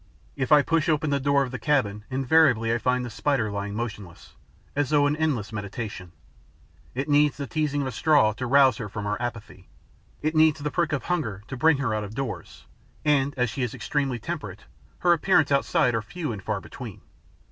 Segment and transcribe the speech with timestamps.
[0.35, 3.75] If I push open the door of the cabin, invariably I find the Spider lying
[3.75, 4.33] motionless,
[4.75, 6.11] as though in endless meditation.
[6.95, 9.69] It needs the teasing of a straw to rouse her from her apathy.
[10.23, 12.65] It needs the prick of hunger to bring her out of doors;
[13.05, 14.63] and, as she is extremely temperate,
[14.97, 17.01] her appearances outside are few and far between.